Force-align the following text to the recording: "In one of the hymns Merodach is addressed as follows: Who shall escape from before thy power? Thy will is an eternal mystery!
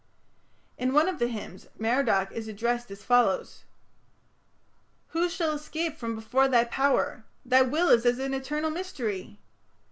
"In 0.79 0.93
one 0.93 1.07
of 1.07 1.19
the 1.19 1.27
hymns 1.27 1.67
Merodach 1.77 2.31
is 2.31 2.47
addressed 2.47 2.89
as 2.89 3.03
follows: 3.03 3.65
Who 5.09 5.29
shall 5.29 5.51
escape 5.51 5.95
from 5.95 6.15
before 6.15 6.47
thy 6.47 6.63
power? 6.63 7.23
Thy 7.45 7.61
will 7.61 7.89
is 7.89 8.03
an 8.07 8.33
eternal 8.33 8.71
mystery! 8.71 9.37